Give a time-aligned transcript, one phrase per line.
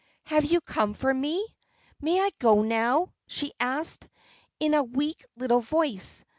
[0.23, 1.45] "Have you come for me?
[2.01, 4.07] May I go, now?" she asked,
[4.59, 6.25] in a weak little voice.